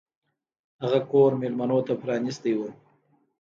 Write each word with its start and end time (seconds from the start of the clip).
هغه 0.81 0.99
کور 1.11 1.31
میلمنو 1.41 1.79
ته 1.87 1.93
پرانیستی 2.01 2.53
و. 2.55 2.59